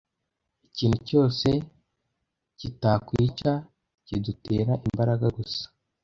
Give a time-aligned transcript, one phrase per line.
[0.67, 1.49] Ikintu cyose
[2.59, 3.51] kitatwica
[4.05, 5.63] kidutera imbaraga gusa.